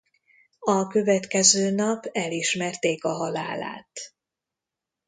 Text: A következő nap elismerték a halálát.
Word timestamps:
A 0.59 0.87
következő 0.87 1.71
nap 1.71 2.05
elismerték 2.11 3.03
a 3.03 3.11
halálát. 3.13 3.91